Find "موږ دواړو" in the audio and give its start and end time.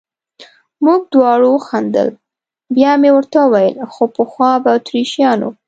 0.85-1.47